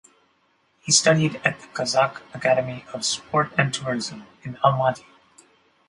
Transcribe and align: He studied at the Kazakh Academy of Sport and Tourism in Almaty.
He 0.79 0.91
studied 0.91 1.35
at 1.45 1.59
the 1.59 1.67
Kazakh 1.67 2.21
Academy 2.33 2.85
of 2.91 3.05
Sport 3.05 3.51
and 3.55 3.71
Tourism 3.71 4.25
in 4.41 4.55
Almaty. 4.65 5.05